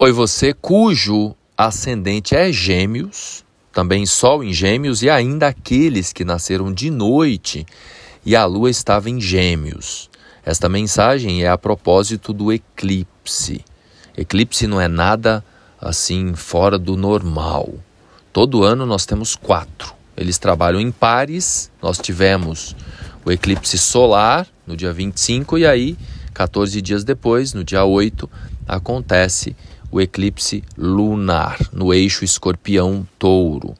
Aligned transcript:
Oi, 0.00 0.12
você 0.12 0.54
cujo 0.54 1.34
ascendente 1.56 2.36
é 2.36 2.52
Gêmeos, 2.52 3.44
também 3.72 4.06
Sol 4.06 4.44
em 4.44 4.52
Gêmeos, 4.52 5.02
e 5.02 5.10
ainda 5.10 5.48
aqueles 5.48 6.12
que 6.12 6.24
nasceram 6.24 6.72
de 6.72 6.88
noite 6.88 7.66
e 8.24 8.36
a 8.36 8.44
Lua 8.44 8.70
estava 8.70 9.10
em 9.10 9.20
Gêmeos. 9.20 10.08
Esta 10.46 10.68
mensagem 10.68 11.42
é 11.42 11.48
a 11.48 11.58
propósito 11.58 12.32
do 12.32 12.52
eclipse. 12.52 13.64
Eclipse 14.16 14.68
não 14.68 14.80
é 14.80 14.86
nada 14.86 15.44
assim 15.80 16.32
fora 16.32 16.78
do 16.78 16.96
normal. 16.96 17.68
Todo 18.32 18.62
ano 18.62 18.86
nós 18.86 19.04
temos 19.04 19.34
quatro. 19.34 19.92
Eles 20.16 20.38
trabalham 20.38 20.80
em 20.80 20.92
pares. 20.92 21.72
Nós 21.82 21.98
tivemos 21.98 22.76
o 23.24 23.32
eclipse 23.32 23.76
solar 23.76 24.46
no 24.64 24.76
dia 24.76 24.92
25 24.92 25.58
e 25.58 25.66
aí, 25.66 25.98
14 26.34 26.80
dias 26.80 27.02
depois, 27.02 27.52
no 27.52 27.64
dia 27.64 27.84
8, 27.84 28.30
acontece 28.68 29.56
o 29.90 30.00
eclipse 30.00 30.62
lunar 30.76 31.58
no 31.72 31.94
eixo 31.94 32.24
escorpião-touro. 32.24 33.74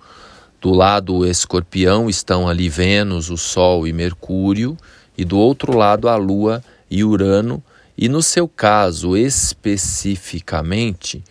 Do 0.61 0.71
lado 0.71 1.27
escorpião 1.27 2.09
estão 2.09 2.49
ali 2.49 2.69
Vênus, 2.69 3.31
o 3.31 3.37
Sol 3.37 3.87
e 3.87 3.93
Mercúrio, 3.93 4.77
e 5.17 5.25
do 5.25 5.39
outro 5.39 5.77
lado 5.77 6.09
a 6.09 6.17
Lua 6.17 6.63
e 6.91 7.05
Urano, 7.05 7.63
e 7.97 8.09
no 8.09 8.23
seu 8.23 8.49
caso 8.49 9.17
especificamente, 9.17 11.23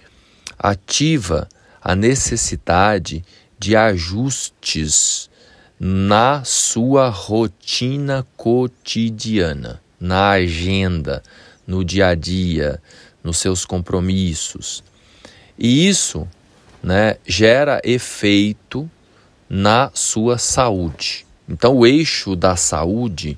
ativa 0.57 1.49
a 1.81 1.95
necessidade 1.95 3.23
de 3.57 3.75
ajustes 3.75 5.29
na 5.79 6.43
sua 6.43 7.09
rotina 7.09 8.25
cotidiana, 8.35 9.81
na 9.99 10.31
agenda, 10.31 11.23
no 11.65 11.83
dia 11.83 12.07
a 12.07 12.15
dia, 12.15 12.81
nos 13.27 13.39
seus 13.39 13.65
compromissos. 13.65 14.81
E 15.59 15.85
isso 15.85 16.25
né, 16.81 17.17
gera 17.27 17.81
efeito 17.83 18.89
na 19.49 19.91
sua 19.93 20.37
saúde. 20.37 21.27
Então, 21.47 21.75
o 21.75 21.85
eixo 21.85 22.37
da 22.37 22.55
saúde 22.55 23.37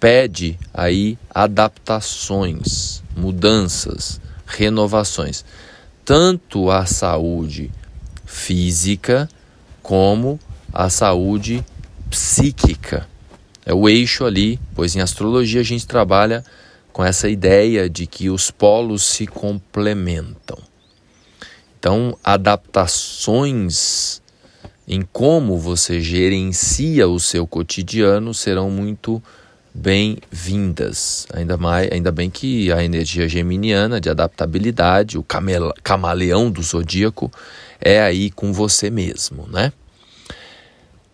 pede 0.00 0.58
aí 0.72 1.18
adaptações, 1.28 3.02
mudanças, 3.14 4.18
renovações, 4.46 5.44
tanto 6.02 6.70
a 6.70 6.86
saúde 6.86 7.70
física 8.24 9.28
como 9.82 10.40
a 10.72 10.88
saúde 10.88 11.62
psíquica. 12.08 13.06
É 13.66 13.74
o 13.74 13.86
eixo 13.86 14.24
ali, 14.24 14.58
pois 14.74 14.96
em 14.96 15.00
astrologia 15.00 15.60
a 15.60 15.64
gente 15.64 15.86
trabalha 15.86 16.42
com 16.94 17.04
essa 17.04 17.28
ideia 17.28 17.90
de 17.90 18.06
que 18.06 18.30
os 18.30 18.52
polos 18.52 19.02
se 19.02 19.26
complementam. 19.26 20.56
Então, 21.76 22.16
adaptações 22.22 24.22
em 24.86 25.02
como 25.02 25.58
você 25.58 26.00
gerencia 26.00 27.08
o 27.08 27.18
seu 27.18 27.48
cotidiano 27.48 28.32
serão 28.32 28.70
muito 28.70 29.20
bem-vindas. 29.74 31.26
Ainda 31.34 31.56
mais, 31.56 31.90
ainda 31.90 32.12
bem 32.12 32.30
que 32.30 32.70
a 32.70 32.84
energia 32.84 33.28
geminiana 33.28 34.00
de 34.00 34.08
adaptabilidade, 34.08 35.18
o 35.18 35.26
camaleão 35.82 36.48
do 36.48 36.62
zodíaco 36.62 37.28
é 37.80 38.00
aí 38.00 38.30
com 38.30 38.52
você 38.52 38.88
mesmo, 38.88 39.48
né? 39.48 39.72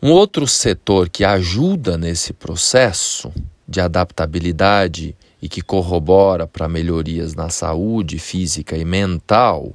Um 0.03 0.11
outro 0.11 0.47
setor 0.47 1.09
que 1.09 1.25
ajuda 1.25 1.97
nesse 1.97 2.35
processo 2.35 3.33
de 3.67 3.81
adaptabilidade 3.81 5.17
e 5.41 5.49
que 5.49 5.63
corrobora 5.63 6.47
para 6.47 6.69
melhorias 6.69 7.35
na 7.35 7.49
saúde 7.49 8.19
física 8.19 8.77
e 8.77 8.85
mental 8.85 9.73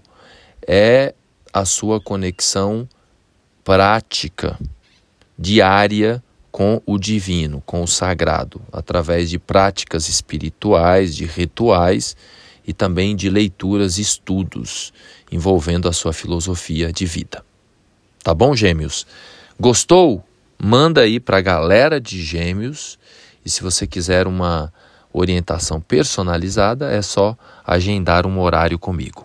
é 0.66 1.13
a 1.52 1.66
sua 1.66 1.99
conexão 1.99 2.88
prática 3.63 4.59
diária 5.38 6.23
com 6.52 6.81
o 6.85 6.97
divino, 6.97 7.62
com 7.66 7.84
o 7.84 7.88
sagrado, 7.88 8.62
através 8.72 9.29
de 9.29 9.38
práticas 9.38 10.07
espirituais, 10.07 11.16
de 11.16 11.25
rituais 11.25 12.16
e 12.66 12.73
também 12.73 13.16
de 13.16 13.29
leituras 13.29 13.97
estudos 13.97 14.94
envolvendo 15.31 15.90
a 15.90 15.94
sua 15.94 16.13
filosofia 16.13 16.94
de 16.94 17.06
vida. 17.06 17.44
Tá 18.23 18.34
bom, 18.34 18.56
Gêmeos? 18.56 19.06
Gostou? 19.59 20.23
Manda 20.57 21.01
aí 21.01 21.19
para 21.19 21.38
a 21.38 21.41
galera 21.41 22.00
de 22.00 22.23
Gêmeos 22.23 22.97
e 23.44 23.50
se 23.50 23.61
você 23.61 23.85
quiser 23.85 24.25
uma 24.25 24.73
orientação 25.18 25.80
personalizada, 25.80 26.92
é 26.92 27.02
só 27.02 27.38
agendar 27.66 28.28
um 28.28 28.40
horário 28.40 28.78
comigo. 28.78 29.25